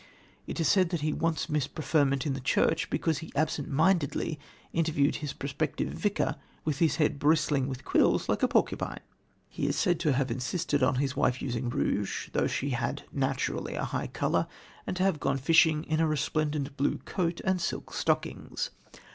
[0.47, 4.39] It is said that he once missed preferment in the church because he absentmindedly
[4.73, 9.01] interviewed his prospective vicar with his head bristling with quills like a porcupine.
[9.47, 13.75] He is said to have insisted on his wife's using rouge though she had naturally
[13.75, 14.47] a high colour,
[14.87, 18.71] and to have gone fishing in a resplendent blue coat and silk stockings.